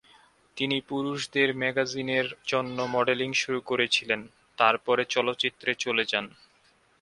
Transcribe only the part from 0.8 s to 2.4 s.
পুরুষদের ম্যাগাজিনের